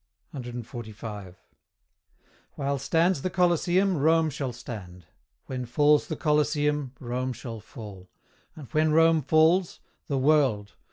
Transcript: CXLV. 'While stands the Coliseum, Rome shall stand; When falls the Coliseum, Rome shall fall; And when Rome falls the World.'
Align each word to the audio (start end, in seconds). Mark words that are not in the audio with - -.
CXLV. 0.33 1.35
'While 2.55 2.79
stands 2.79 3.21
the 3.21 3.29
Coliseum, 3.29 3.97
Rome 3.97 4.31
shall 4.31 4.51
stand; 4.51 5.05
When 5.45 5.67
falls 5.67 6.07
the 6.07 6.15
Coliseum, 6.15 6.93
Rome 6.99 7.33
shall 7.33 7.59
fall; 7.59 8.09
And 8.55 8.67
when 8.71 8.93
Rome 8.93 9.21
falls 9.21 9.79
the 10.07 10.17
World.' 10.17 10.73